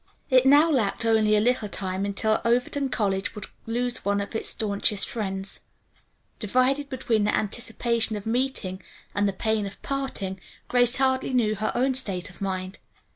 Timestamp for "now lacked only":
0.47-1.35